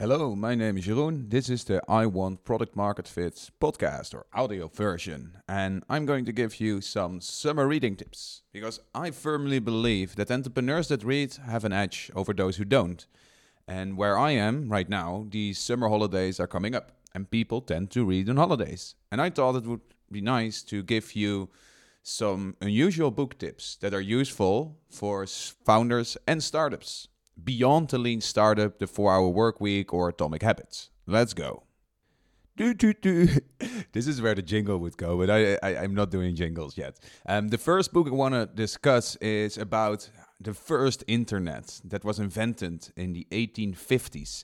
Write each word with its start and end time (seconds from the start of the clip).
Hello, 0.00 0.36
my 0.36 0.54
name 0.54 0.78
is 0.78 0.86
Jeroen. 0.86 1.28
This 1.28 1.50
is 1.50 1.64
the 1.64 1.82
I 1.88 2.06
Want 2.06 2.44
Product 2.44 2.76
Market 2.76 3.08
Fit 3.08 3.50
podcast 3.60 4.14
or 4.14 4.26
audio 4.32 4.68
version. 4.68 5.38
And 5.48 5.82
I'm 5.88 6.06
going 6.06 6.24
to 6.26 6.32
give 6.32 6.60
you 6.60 6.80
some 6.80 7.20
summer 7.20 7.66
reading 7.66 7.96
tips 7.96 8.42
because 8.52 8.78
I 8.94 9.10
firmly 9.10 9.58
believe 9.58 10.14
that 10.14 10.30
entrepreneurs 10.30 10.86
that 10.86 11.02
read 11.02 11.34
have 11.44 11.64
an 11.64 11.72
edge 11.72 12.12
over 12.14 12.32
those 12.32 12.58
who 12.58 12.64
don't. 12.64 13.08
And 13.66 13.96
where 13.96 14.16
I 14.16 14.30
am 14.30 14.68
right 14.68 14.88
now, 14.88 15.26
the 15.30 15.52
summer 15.52 15.88
holidays 15.88 16.38
are 16.38 16.46
coming 16.46 16.76
up 16.76 16.92
and 17.12 17.28
people 17.28 17.60
tend 17.60 17.90
to 17.90 18.04
read 18.04 18.30
on 18.30 18.36
holidays. 18.36 18.94
And 19.10 19.20
I 19.20 19.30
thought 19.30 19.56
it 19.56 19.66
would 19.66 19.80
be 20.12 20.20
nice 20.20 20.62
to 20.62 20.84
give 20.84 21.16
you 21.16 21.48
some 22.04 22.54
unusual 22.60 23.10
book 23.10 23.36
tips 23.36 23.74
that 23.80 23.92
are 23.92 24.00
useful 24.00 24.78
for 24.88 25.26
founders 25.26 26.16
and 26.28 26.40
startups 26.40 27.08
beyond 27.42 27.88
the 27.88 27.98
lean 27.98 28.20
startup, 28.20 28.78
the 28.78 28.86
four 28.86 29.12
hour 29.12 29.28
work 29.28 29.60
week, 29.60 29.92
or 29.92 30.08
atomic 30.08 30.42
habits. 30.42 30.90
Let's 31.06 31.34
go. 31.34 31.64
Do, 32.56 32.74
do, 32.74 32.92
do. 32.92 33.28
this 33.92 34.08
is 34.08 34.20
where 34.20 34.34
the 34.34 34.42
jingle 34.42 34.78
would 34.78 34.96
go, 34.96 35.16
but 35.16 35.30
I, 35.30 35.58
I, 35.62 35.84
am 35.84 35.94
not 35.94 36.10
doing 36.10 36.34
jingles 36.34 36.76
yet. 36.76 36.98
Um, 37.24 37.48
the 37.48 37.58
first 37.58 37.92
book 37.92 38.08
I 38.08 38.10
want 38.10 38.34
to 38.34 38.46
discuss 38.46 39.14
is 39.16 39.56
about 39.56 40.10
the 40.40 40.52
first 40.52 41.04
internet 41.06 41.80
that 41.84 42.04
was 42.04 42.18
invented 42.18 42.88
in 42.96 43.12
the 43.12 43.26
1850s. 43.30 44.42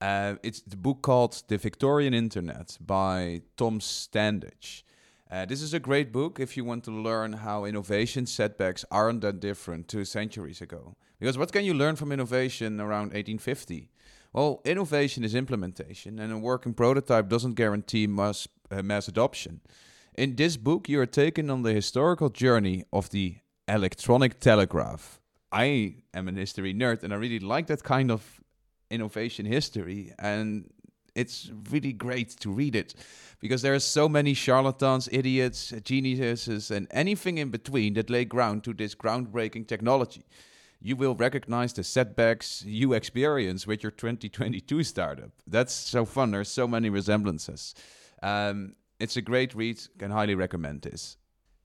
Uh, 0.00 0.34
it's 0.42 0.60
the 0.62 0.76
book 0.76 1.02
called 1.02 1.40
The 1.46 1.56
Victorian 1.56 2.14
Internet 2.14 2.78
by 2.80 3.42
Tom 3.56 3.78
Standage. 3.78 4.82
Uh, 5.32 5.46
this 5.46 5.62
is 5.62 5.72
a 5.72 5.80
great 5.80 6.12
book 6.12 6.38
if 6.38 6.58
you 6.58 6.64
want 6.64 6.84
to 6.84 6.90
learn 6.90 7.32
how 7.32 7.64
innovation 7.64 8.26
setbacks 8.26 8.84
aren't 8.90 9.22
that 9.22 9.40
different 9.40 9.88
two 9.88 10.04
centuries 10.04 10.60
ago. 10.60 10.94
Because 11.18 11.38
what 11.38 11.50
can 11.50 11.64
you 11.64 11.72
learn 11.72 11.96
from 11.96 12.12
innovation 12.12 12.78
around 12.78 13.14
1850? 13.14 13.88
Well, 14.34 14.60
innovation 14.66 15.24
is 15.24 15.34
implementation, 15.34 16.18
and 16.18 16.30
a 16.30 16.36
working 16.36 16.74
prototype 16.74 17.30
doesn't 17.30 17.54
guarantee 17.54 18.06
mass, 18.06 18.46
uh, 18.70 18.82
mass 18.82 19.08
adoption. 19.08 19.62
In 20.18 20.36
this 20.36 20.58
book, 20.58 20.86
you 20.90 21.00
are 21.00 21.06
taken 21.06 21.48
on 21.48 21.62
the 21.62 21.72
historical 21.72 22.28
journey 22.28 22.84
of 22.92 23.08
the 23.08 23.36
electronic 23.66 24.38
telegraph. 24.38 25.18
I 25.50 25.94
am 26.12 26.28
an 26.28 26.36
history 26.36 26.74
nerd, 26.74 27.04
and 27.04 27.12
I 27.14 27.16
really 27.16 27.40
like 27.40 27.68
that 27.68 27.82
kind 27.82 28.10
of 28.10 28.42
innovation 28.90 29.46
history. 29.46 30.12
And 30.18 30.70
it's 31.14 31.50
really 31.70 31.92
great 31.92 32.30
to 32.40 32.50
read 32.50 32.74
it 32.74 32.94
because 33.40 33.62
there 33.62 33.74
are 33.74 33.80
so 33.80 34.08
many 34.08 34.34
charlatans, 34.34 35.08
idiots, 35.12 35.72
geniuses, 35.82 36.70
and 36.70 36.86
anything 36.90 37.38
in 37.38 37.50
between 37.50 37.94
that 37.94 38.08
lay 38.08 38.24
ground 38.24 38.64
to 38.64 38.72
this 38.72 38.94
groundbreaking 38.94 39.66
technology. 39.66 40.24
You 40.80 40.96
will 40.96 41.14
recognize 41.14 41.72
the 41.72 41.84
setbacks 41.84 42.64
you 42.64 42.92
experience 42.92 43.66
with 43.66 43.82
your 43.82 43.92
2022 43.92 44.82
startup. 44.82 45.30
That's 45.46 45.72
so 45.72 46.04
fun. 46.04 46.30
There's 46.32 46.48
so 46.48 46.66
many 46.66 46.88
resemblances. 46.88 47.74
Um, 48.22 48.74
it's 48.98 49.16
a 49.16 49.22
great 49.22 49.54
read. 49.54 49.80
Can 49.98 50.10
highly 50.10 50.34
recommend 50.34 50.82
this. 50.82 51.16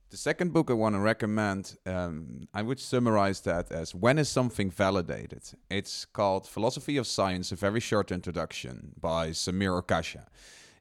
The 0.10 0.16
second 0.16 0.54
book 0.54 0.72
I 0.72 0.74
want 0.74 0.96
to 0.96 1.02
recommend, 1.02 1.78
um, 1.86 2.48
I 2.54 2.62
would 2.62 2.80
summarize 2.80 3.42
that 3.42 3.74
as 3.74 3.94
When 3.94 4.18
is 4.18 4.30
Something 4.30 4.72
Validated? 4.72 5.42
It's 5.70 6.06
called 6.06 6.48
Philosophy 6.48 6.96
of 6.96 7.06
Science, 7.06 7.52
a 7.52 7.58
very 7.58 7.82
short 7.82 8.10
introduction 8.14 8.94
by 9.02 9.32
Samir 9.32 9.84
Okasha. 9.84 10.24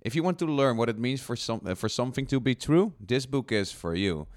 If 0.01 0.15
you 0.15 0.23
want 0.23 0.39
to 0.39 0.47
learn 0.47 0.77
what 0.77 0.89
it 0.89 0.97
means 0.97 1.21
for, 1.21 1.35
some, 1.35 1.59
for 1.75 1.89
something 1.89 2.25
to 2.27 2.39
be 2.39 2.55
true, 2.55 2.93
this 3.01 3.27
book 3.27 3.51
is 3.51 3.73
for 3.73 3.97
you. 3.97 4.29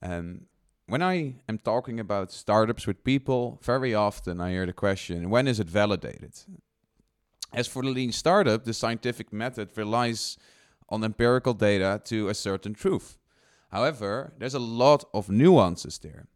Um, 0.00 0.46
when 0.86 1.02
I 1.02 1.34
am 1.46 1.58
talking 1.58 2.00
about 2.00 2.32
startups 2.32 2.86
with 2.86 3.04
people, 3.04 3.60
very 3.62 3.94
often 3.94 4.40
I 4.40 4.52
hear 4.52 4.64
the 4.64 4.72
question, 4.72 5.28
when 5.28 5.46
is 5.46 5.60
it 5.60 5.68
validated? 5.68 6.32
As 7.52 7.66
for 7.66 7.82
the 7.82 7.90
lean 7.90 8.12
startup, 8.12 8.64
the 8.64 8.72
scientific 8.72 9.30
method 9.30 9.68
relies 9.76 10.38
on 10.88 11.04
empirical 11.04 11.52
data 11.52 12.00
to 12.06 12.30
a 12.30 12.34
certain 12.34 12.72
truth. 12.72 13.18
However, 13.70 14.32
there's 14.38 14.54
a 14.54 14.58
lot 14.58 15.04
of 15.12 15.28
nuances 15.28 15.98
there. 15.98 16.26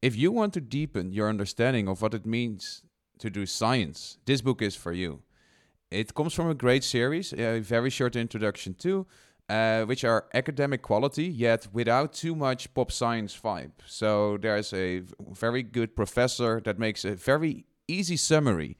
If 0.00 0.16
you 0.16 0.32
want 0.32 0.52
to 0.54 0.60
deepen 0.60 1.12
your 1.12 1.28
understanding 1.28 1.88
of 1.88 2.02
what 2.02 2.14
it 2.14 2.26
means 2.26 2.82
to 3.18 3.30
do 3.30 3.46
science, 3.46 4.18
this 4.26 4.40
book 4.40 4.60
is 4.60 4.76
for 4.76 4.92
you. 4.92 5.22
It 5.90 6.14
comes 6.14 6.34
from 6.34 6.48
a 6.48 6.54
great 6.54 6.84
series, 6.84 7.32
a 7.32 7.60
very 7.60 7.90
short 7.90 8.16
introduction 8.16 8.74
too, 8.74 9.06
uh, 9.48 9.82
which 9.82 10.04
are 10.04 10.26
academic 10.34 10.82
quality, 10.82 11.24
yet 11.24 11.68
without 11.72 12.14
too 12.14 12.34
much 12.34 12.72
pop 12.74 12.90
science 12.90 13.38
vibe. 13.38 13.72
So 13.86 14.38
there's 14.38 14.72
a 14.72 15.02
very 15.30 15.62
good 15.62 15.94
professor 15.94 16.60
that 16.64 16.78
makes 16.78 17.04
a 17.04 17.14
very 17.14 17.66
easy 17.86 18.16
summary. 18.16 18.76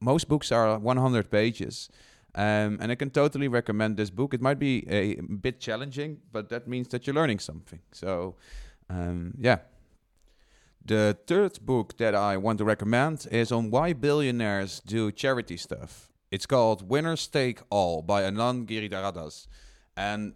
Most 0.00 0.28
books 0.28 0.50
are 0.50 0.78
100 0.78 1.30
pages. 1.30 1.90
Um, 2.34 2.78
and 2.80 2.90
I 2.90 2.96
can 2.96 3.10
totally 3.10 3.46
recommend 3.46 3.96
this 3.96 4.10
book. 4.10 4.34
It 4.34 4.40
might 4.40 4.58
be 4.58 4.84
a 4.88 5.20
bit 5.20 5.60
challenging, 5.60 6.18
but 6.32 6.48
that 6.48 6.66
means 6.66 6.88
that 6.88 7.06
you're 7.06 7.14
learning 7.14 7.38
something. 7.38 7.80
So, 7.92 8.36
um, 8.90 9.34
yeah. 9.38 9.58
The 10.84 11.16
third 11.26 11.64
book 11.64 11.96
that 11.98 12.14
I 12.14 12.36
want 12.36 12.58
to 12.58 12.64
recommend 12.64 13.26
is 13.30 13.52
on 13.52 13.70
why 13.70 13.92
billionaires 13.92 14.80
do 14.80 15.10
charity 15.12 15.56
stuff. 15.56 16.10
It's 16.30 16.44
called 16.44 16.88
Winners 16.88 17.28
Take 17.28 17.60
All 17.70 18.02
by 18.02 18.22
Anand 18.22 18.66
Giridharadas. 18.66 19.46
And 19.96 20.34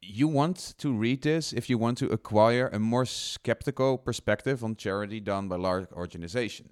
you 0.00 0.28
want 0.28 0.74
to 0.78 0.92
read 0.92 1.22
this 1.22 1.52
if 1.52 1.68
you 1.68 1.76
want 1.76 1.98
to 1.98 2.06
acquire 2.06 2.68
a 2.72 2.78
more 2.78 3.04
skeptical 3.04 3.98
perspective 3.98 4.62
on 4.62 4.76
charity 4.76 5.20
done 5.20 5.48
by 5.48 5.56
large 5.56 5.90
organization. 5.92 6.70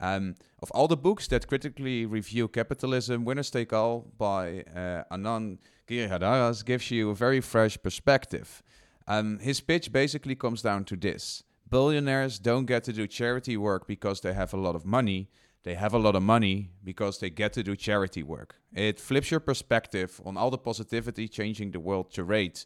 Um, 0.00 0.36
of 0.62 0.70
all 0.70 0.88
the 0.88 0.96
books 0.96 1.26
that 1.28 1.46
critically 1.46 2.06
review 2.06 2.48
capitalism, 2.48 3.24
Winners 3.24 3.50
Take 3.50 3.72
All 3.72 4.06
by 4.16 4.64
uh, 4.74 5.02
Anand 5.10 5.58
Giridharadas 5.88 6.64
gives 6.64 6.90
you 6.90 7.10
a 7.10 7.14
very 7.14 7.40
fresh 7.40 7.76
perspective. 7.82 8.62
Um, 9.06 9.38
his 9.38 9.60
pitch 9.60 9.92
basically 9.92 10.34
comes 10.34 10.62
down 10.62 10.84
to 10.84 10.96
this 10.96 11.42
billionaires 11.70 12.38
don't 12.38 12.66
get 12.66 12.84
to 12.84 12.92
do 12.92 13.06
charity 13.06 13.56
work 13.56 13.86
because 13.86 14.20
they 14.20 14.32
have 14.32 14.54
a 14.54 14.56
lot 14.56 14.74
of 14.74 14.84
money. 14.84 15.28
They 15.64 15.74
have 15.74 15.92
a 15.92 15.98
lot 15.98 16.14
of 16.16 16.22
money 16.22 16.70
because 16.82 17.18
they 17.18 17.30
get 17.30 17.52
to 17.54 17.62
do 17.62 17.76
charity 17.76 18.22
work. 18.22 18.56
It 18.72 19.00
flips 19.00 19.30
your 19.30 19.40
perspective 19.40 20.20
on 20.24 20.36
all 20.36 20.50
the 20.50 20.58
positivity 20.58 21.28
changing 21.28 21.72
the 21.72 21.80
world 21.80 22.06
charade. 22.10 22.60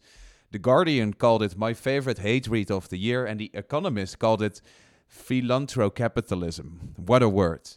The 0.53 0.59
Guardian 0.59 1.14
called 1.14 1.43
it 1.43 1.56
my 1.56 1.72
favorite 1.72 2.19
hate 2.19 2.47
read 2.47 2.70
of 2.70 2.91
the 2.91 2.99
year, 2.99 3.25
and 3.25 3.41
The 3.41 3.50
Economist 3.54 4.19
called 4.19 4.43
it 4.43 4.60
Philanthrocapitalism. 5.12 6.98
What 6.98 7.22
a 7.22 7.28
word. 7.28 7.68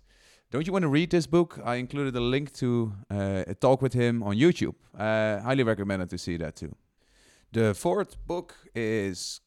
Don't 0.51 0.65
you 0.65 0.71
want 0.71 0.83
to 0.83 0.89
read 0.89 1.09
this 1.11 1.27
book? 1.27 1.59
I 1.63 1.75
included 1.75 2.15
a 2.15 2.21
link 2.21 2.53
to 2.53 2.93
uh, 3.11 3.43
a 3.47 3.55
talk 3.55 3.81
with 3.81 3.93
him 3.93 4.23
on 4.23 4.35
YouTube. 4.35 4.75
Uh, 4.97 5.41
highly 5.41 5.63
recommended 5.63 6.09
to 6.11 6.17
see 6.17 6.37
that 6.37 6.55
too. 6.55 6.75
The 7.51 7.73
fourth 7.73 8.15
book 8.25 8.55
is 8.73 9.41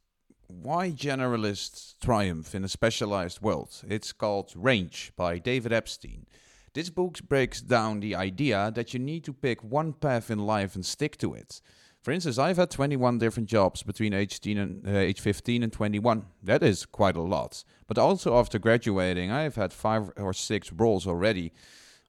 Why 0.46 0.90
Generalists 0.90 1.98
Triumph 2.00 2.54
in 2.54 2.64
a 2.64 2.68
Specialized 2.68 3.40
World. 3.40 3.82
It's 3.88 4.12
called 4.12 4.52
Range 4.54 5.12
by 5.16 5.38
David 5.38 5.72
Epstein. 5.72 6.26
This 6.74 6.90
book 6.90 7.18
breaks 7.26 7.60
down 7.62 8.00
the 8.00 8.14
idea 8.14 8.70
that 8.74 8.92
you 8.92 9.00
need 9.00 9.24
to 9.24 9.32
pick 9.32 9.64
one 9.64 9.94
path 9.94 10.30
in 10.30 10.38
life 10.38 10.74
and 10.74 10.84
stick 10.84 11.16
to 11.18 11.34
it. 11.34 11.60
For 12.08 12.12
instance, 12.12 12.38
I've 12.38 12.56
had 12.56 12.70
21 12.70 13.18
different 13.18 13.50
jobs 13.50 13.82
between 13.82 14.14
age, 14.14 14.40
and, 14.46 14.82
uh, 14.88 14.96
age 14.96 15.20
15 15.20 15.62
and 15.62 15.70
21. 15.70 16.24
That 16.42 16.62
is 16.62 16.86
quite 16.86 17.16
a 17.16 17.20
lot. 17.20 17.64
But 17.86 17.98
also 17.98 18.38
after 18.38 18.58
graduating, 18.58 19.30
I've 19.30 19.56
had 19.56 19.74
five 19.74 20.10
or 20.16 20.32
six 20.32 20.72
roles 20.72 21.06
already. 21.06 21.52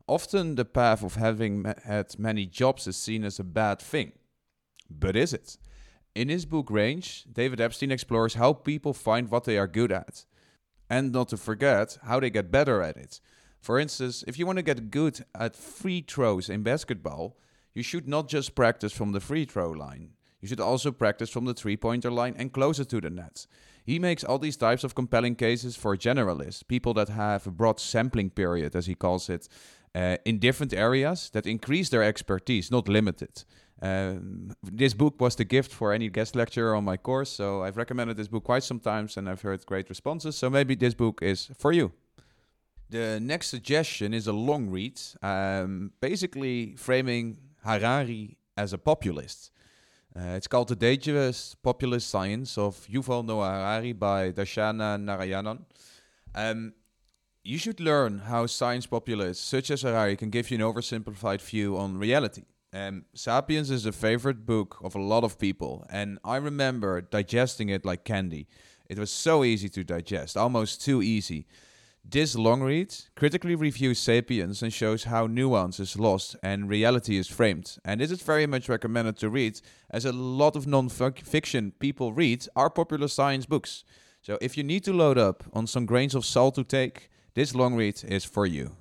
Often 0.07 0.55
the 0.55 0.63
path 0.63 1.03
of 1.03 1.15
having 1.15 1.65
had 1.83 2.17
many 2.17 2.45
jobs 2.45 2.87
is 2.87 2.95
seen 2.95 3.25
as 3.25 3.39
a 3.39 3.43
bad 3.43 3.81
thing. 3.81 4.13
But 4.89 5.17
is 5.17 5.33
it? 5.33 5.57
In 6.15 6.29
his 6.29 6.45
book 6.45 6.71
Range, 6.71 7.25
David 7.29 7.59
Epstein 7.59 7.91
explores 7.91 8.35
how 8.35 8.53
people 8.53 8.93
find 8.93 9.29
what 9.29 9.43
they 9.43 9.57
are 9.57 9.67
good 9.67 9.91
at. 9.91 10.23
And 10.89 11.11
not 11.11 11.27
to 11.27 11.35
forget, 11.35 11.97
how 12.03 12.21
they 12.21 12.29
get 12.29 12.51
better 12.51 12.81
at 12.81 12.95
it. 12.95 13.19
For 13.59 13.77
instance, 13.77 14.23
if 14.25 14.39
you 14.39 14.45
want 14.45 14.59
to 14.59 14.63
get 14.63 14.91
good 14.91 15.25
at 15.35 15.57
free 15.57 16.05
throws 16.07 16.49
in 16.49 16.63
basketball, 16.63 17.35
you 17.73 17.83
should 17.83 18.07
not 18.07 18.27
just 18.27 18.55
practice 18.55 18.93
from 18.93 19.11
the 19.11 19.19
free 19.19 19.45
throw 19.45 19.71
line. 19.71 20.11
You 20.41 20.47
should 20.47 20.59
also 20.59 20.91
practice 20.91 21.29
from 21.29 21.45
the 21.45 21.53
three 21.53 21.77
pointer 21.77 22.11
line 22.11 22.35
and 22.37 22.51
closer 22.51 22.85
to 22.85 23.01
the 23.01 23.09
net. 23.09 23.45
He 23.85 23.99
makes 23.99 24.23
all 24.23 24.39
these 24.39 24.57
types 24.57 24.83
of 24.83 24.95
compelling 24.95 25.35
cases 25.35 25.75
for 25.75 25.97
generalists, 25.97 26.67
people 26.67 26.93
that 26.93 27.09
have 27.09 27.47
a 27.47 27.51
broad 27.51 27.79
sampling 27.79 28.29
period, 28.29 28.75
as 28.75 28.85
he 28.85 28.95
calls 28.95 29.29
it, 29.29 29.49
uh, 29.95 30.17
in 30.25 30.39
different 30.39 30.73
areas 30.73 31.29
that 31.31 31.45
increase 31.45 31.89
their 31.89 32.03
expertise, 32.03 32.71
not 32.71 32.87
limited. 32.87 33.43
Um, 33.81 34.51
this 34.61 34.93
book 34.93 35.19
was 35.19 35.35
the 35.35 35.45
gift 35.45 35.71
for 35.71 35.93
any 35.93 36.09
guest 36.09 36.35
lecturer 36.35 36.75
on 36.75 36.83
my 36.83 36.97
course, 36.97 37.29
so 37.29 37.63
I've 37.63 37.77
recommended 37.77 38.17
this 38.17 38.27
book 38.27 38.43
quite 38.43 38.63
some 38.63 38.79
times 38.79 39.17
and 39.17 39.29
I've 39.29 39.41
heard 39.41 39.65
great 39.65 39.89
responses. 39.89 40.37
So 40.37 40.49
maybe 40.49 40.75
this 40.75 40.93
book 40.93 41.21
is 41.21 41.49
for 41.57 41.71
you. 41.71 41.91
The 42.89 43.19
next 43.21 43.47
suggestion 43.47 44.13
is 44.13 44.27
a 44.27 44.33
long 44.33 44.69
read, 44.69 44.99
um, 45.21 45.91
basically 46.01 46.75
framing 46.75 47.37
Harari 47.63 48.37
as 48.55 48.73
a 48.73 48.77
populist. 48.77 49.51
Uh, 50.15 50.35
it's 50.37 50.47
called 50.47 50.69
The 50.69 50.75
Dangerous 50.75 51.55
Populist 51.61 52.09
Science 52.09 52.57
of 52.57 52.87
Yuval 52.87 53.25
Noah 53.25 53.51
Harari 53.51 53.93
by 53.93 54.31
Darshana 54.31 54.97
Narayanan. 54.97 55.59
Um, 56.33 56.73
You 57.43 57.57
should 57.57 57.79
learn 57.79 58.19
how 58.19 58.47
science 58.47 58.85
populists 58.85 59.39
such 59.39 59.71
as 59.71 59.81
Harari 59.81 60.17
can 60.17 60.29
give 60.29 60.51
you 60.51 60.57
an 60.57 60.63
oversimplified 60.63 61.41
view 61.41 61.77
on 61.77 61.97
reality. 61.97 62.43
Um, 62.73 63.05
Sapiens 63.13 63.71
is 63.71 63.85
a 63.85 63.91
favorite 63.91 64.45
book 64.45 64.77
of 64.83 64.93
a 64.93 65.01
lot 65.01 65.23
of 65.23 65.37
people, 65.37 65.85
and 65.89 66.19
I 66.23 66.37
remember 66.37 67.01
digesting 67.01 67.69
it 67.69 67.85
like 67.85 68.03
candy. 68.03 68.47
It 68.89 68.99
was 68.99 69.09
so 69.09 69.43
easy 69.43 69.69
to 69.69 69.83
digest, 69.83 70.35
almost 70.37 70.81
too 70.83 71.01
easy. 71.01 71.45
This 72.03 72.35
long 72.35 72.61
read 72.61 72.95
critically 73.15 73.55
reviews 73.55 73.99
Sapiens 73.99 74.63
and 74.63 74.73
shows 74.73 75.03
how 75.03 75.27
nuance 75.27 75.79
is 75.79 75.99
lost 75.99 76.35
and 76.41 76.67
reality 76.67 77.17
is 77.17 77.27
framed. 77.27 77.77
And 77.85 78.01
this 78.01 78.09
is 78.09 78.21
very 78.21 78.47
much 78.47 78.67
recommended 78.67 79.17
to 79.17 79.29
read, 79.29 79.61
as 79.91 80.05
a 80.05 80.11
lot 80.11 80.55
of 80.55 80.65
non 80.65 80.89
fiction 80.89 81.73
people 81.79 82.13
read 82.13 82.47
are 82.55 82.69
popular 82.69 83.07
science 83.07 83.45
books. 83.45 83.83
So 84.21 84.37
if 84.41 84.57
you 84.57 84.63
need 84.63 84.83
to 84.85 84.93
load 84.93 85.17
up 85.17 85.43
on 85.53 85.67
some 85.67 85.85
grains 85.85 86.15
of 86.15 86.25
salt 86.25 86.55
to 86.55 86.63
take, 86.63 87.09
this 87.35 87.53
long 87.53 87.75
read 87.75 88.03
is 88.03 88.25
for 88.25 88.45
you. 88.45 88.75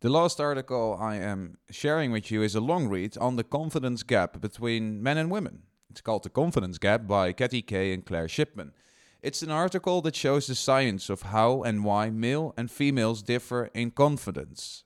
The 0.00 0.10
last 0.10 0.40
article 0.40 0.98
I 1.00 1.16
am 1.16 1.58
sharing 1.70 2.12
with 2.12 2.30
you 2.30 2.42
is 2.42 2.54
a 2.54 2.60
long 2.60 2.88
read 2.88 3.16
on 3.18 3.36
the 3.36 3.44
confidence 3.44 4.02
gap 4.02 4.40
between 4.40 5.02
men 5.02 5.16
and 5.16 5.30
women. 5.30 5.62
It's 5.90 6.00
called 6.00 6.22
The 6.22 6.30
Confidence 6.30 6.78
Gap 6.78 7.06
by 7.06 7.32
Katty 7.32 7.60
Kay 7.62 7.92
and 7.92 8.04
Claire 8.04 8.26
Shipman. 8.26 8.72
It's 9.22 9.42
an 9.42 9.52
article 9.52 10.02
that 10.02 10.16
shows 10.16 10.48
the 10.48 10.56
science 10.56 11.08
of 11.08 11.22
how 11.22 11.62
and 11.62 11.84
why 11.84 12.10
male 12.10 12.54
and 12.56 12.68
females 12.68 13.22
differ 13.22 13.70
in 13.72 13.92
confidence. 13.92 14.82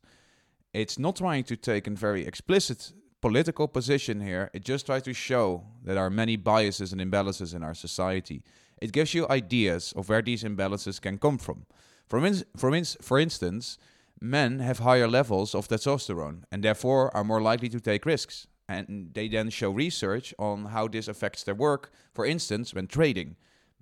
It's 0.74 0.98
not 0.98 1.16
trying 1.16 1.44
to 1.44 1.56
take 1.56 1.86
a 1.86 1.90
very 1.92 2.26
explicit 2.26 2.92
political 3.22 3.66
position 3.66 4.20
here, 4.20 4.50
it 4.52 4.62
just 4.62 4.84
tries 4.86 5.02
to 5.02 5.14
show 5.14 5.64
that 5.84 5.94
there 5.94 6.04
are 6.04 6.10
many 6.10 6.36
biases 6.36 6.92
and 6.92 7.00
imbalances 7.00 7.54
in 7.54 7.62
our 7.62 7.74
society. 7.74 8.42
It 8.80 8.92
gives 8.92 9.14
you 9.14 9.26
ideas 9.28 9.94
of 9.96 10.10
where 10.10 10.20
these 10.20 10.44
imbalances 10.44 11.00
can 11.00 11.16
come 11.16 11.38
from. 11.38 11.64
For, 12.06 12.24
in, 12.24 12.44
for, 12.58 12.74
in, 12.74 12.84
for 12.84 13.18
instance, 13.18 13.78
men 14.20 14.58
have 14.58 14.80
higher 14.80 15.08
levels 15.08 15.54
of 15.54 15.66
testosterone 15.66 16.42
and 16.52 16.62
therefore 16.62 17.16
are 17.16 17.24
more 17.24 17.40
likely 17.40 17.70
to 17.70 17.80
take 17.80 18.04
risks. 18.04 18.46
And 18.68 19.10
they 19.14 19.28
then 19.28 19.48
show 19.48 19.70
research 19.70 20.34
on 20.38 20.66
how 20.66 20.88
this 20.88 21.08
affects 21.08 21.42
their 21.42 21.54
work, 21.54 21.90
for 22.12 22.26
instance, 22.26 22.74
when 22.74 22.86
trading. 22.86 23.36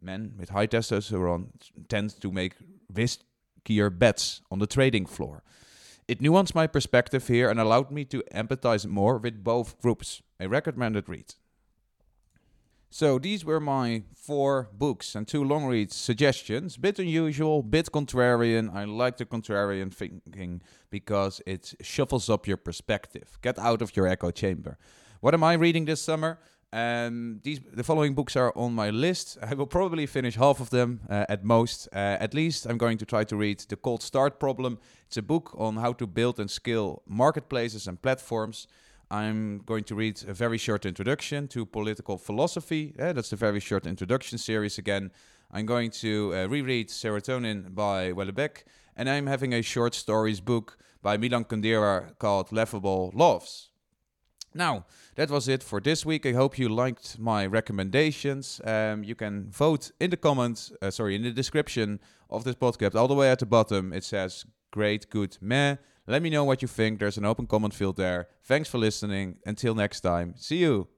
Men 0.05 0.35
with 0.39 0.51
high 0.51 0.67
testosterone 0.67 1.49
tend 1.89 2.21
to 2.21 2.31
make 2.31 2.55
riskier 2.93 3.97
bets 3.97 4.43
on 4.51 4.59
the 4.59 4.67
trading 4.67 5.07
floor. 5.07 5.43
It 6.07 6.21
nuanced 6.21 6.55
my 6.55 6.67
perspective 6.67 7.27
here 7.29 7.49
and 7.49 7.59
allowed 7.59 7.91
me 7.91 8.05
to 8.07 8.23
empathize 8.35 8.87
more 8.87 9.17
with 9.17 9.43
both 9.43 9.81
groups. 9.81 10.21
A 10.39 10.49
recommended 10.49 11.09
read. 11.09 11.35
So 12.91 13.19
these 13.19 13.45
were 13.45 13.59
my 13.59 14.05
four 14.15 14.69
books 14.73 15.17
and 15.17 15.27
two 15.27 15.43
long 15.43 15.65
read 15.65 15.91
suggestions. 15.91 16.77
Bit 16.77 17.01
unusual, 17.01 17.63
bit 17.63 17.91
contrarian. 17.91 18.73
I 18.73 18.85
like 18.85 19.17
the 19.17 19.25
contrarian 19.25 19.93
thinking 19.93 20.63
because 20.91 21.41
it 21.45 21.75
shuffles 21.81 22.31
up 22.31 22.47
your 22.47 22.57
perspective. 22.57 23.39
Get 23.43 23.59
out 23.59 23.83
of 23.83 23.97
your 23.97 24.07
echo 24.07 24.31
chamber. 24.31 24.79
What 25.21 25.35
am 25.35 25.43
I 25.43 25.55
reading 25.55 25.87
this 25.87 26.03
summer? 26.03 26.39
Um, 26.75 27.39
these 27.45 27.61
the 27.73 27.85
following 27.85 28.15
books 28.15 28.35
are 28.35 28.53
on 28.57 28.75
my 28.75 28.91
list. 28.91 29.39
I 29.41 29.55
will 29.55 29.69
probably 29.69 30.07
finish 30.07 30.35
half 30.35 30.59
of 30.59 30.71
them 30.71 31.03
uh, 31.09 31.25
at 31.29 31.45
most. 31.45 31.89
Uh, 31.93 32.17
at 32.19 32.35
least 32.35 32.67
I'm 32.67 32.79
going 32.79 32.99
to 32.99 33.07
try 33.07 33.23
to 33.23 33.37
read 33.37 33.61
The 33.61 33.77
Cold 33.77 34.03
Start 34.03 34.41
Problem. 34.41 34.81
It's 35.07 35.17
a 35.17 35.23
book 35.23 35.55
on 35.57 35.77
how 35.77 35.93
to 35.93 36.07
build 36.09 36.41
and 36.41 36.51
scale 36.51 37.03
marketplaces 37.07 37.87
and 37.87 38.03
platforms. 38.03 38.67
I'm 39.09 39.59
going 39.59 39.85
to 39.85 39.95
read 39.95 40.25
a 40.27 40.35
very 40.35 40.59
short 40.59 40.85
introduction 40.85 41.47
to 41.49 41.65
political 41.65 42.19
philosophy. 42.19 42.93
That's 42.97 43.31
the 43.31 43.37
very 43.37 43.61
short 43.61 43.87
introduction 43.87 44.37
series 44.39 44.77
again. 44.77 45.13
I'm 45.53 45.67
going 45.67 45.93
to 46.03 46.33
uh, 46.35 46.47
reread 46.49 46.89
Serotonin 46.89 47.73
by 47.73 48.11
Houellebecq, 48.11 48.65
and 48.97 49.09
I'm 49.09 49.29
having 49.29 49.55
a 49.55 49.63
short 49.63 49.95
stories 49.95 50.41
book 50.41 50.77
by 51.03 51.19
Milan 51.19 51.45
Kundera 51.45 52.19
called 52.19 52.51
Laughable 52.51 53.13
Loves. 53.15 53.71
Now, 54.55 54.87
that 55.17 55.31
was 55.31 55.49
it 55.49 55.63
for 55.63 55.81
this 55.81 56.07
week. 56.07 56.25
I 56.25 56.33
hope 56.33 56.59
you 56.59 56.69
liked 56.69 57.19
my 57.19 57.45
recommendations. 57.45 58.61
Um, 58.65 59.03
you 59.03 59.17
can 59.17 59.51
vote 59.51 59.91
in 59.99 60.11
the 60.11 60.17
comments, 60.17 60.73
uh, 60.81 60.91
sorry, 60.91 61.17
in 61.17 61.23
the 61.23 61.33
description 61.33 61.99
of 62.31 62.45
this 62.45 62.55
podcast. 62.55 62.95
All 62.95 63.09
the 63.09 63.15
way 63.15 63.31
at 63.31 63.41
the 63.41 63.47
bottom, 63.47 63.93
it 63.93 64.05
says 64.05 64.45
great, 64.71 65.11
good, 65.11 65.37
meh. 65.41 65.77
Let 66.07 66.23
me 66.23 66.31
know 66.31 66.45
what 66.45 66.63
you 66.63 66.69
think. 66.69 67.01
There's 67.01 67.19
an 67.19 67.25
open 67.25 67.47
comment 67.47 67.75
field 67.75 67.97
there. 67.97 68.29
Thanks 68.45 68.69
for 68.69 68.79
listening. 68.79 69.37
Until 69.45 69.75
next 69.75 70.03
time, 70.03 70.35
see 70.37 70.59
you. 70.59 70.94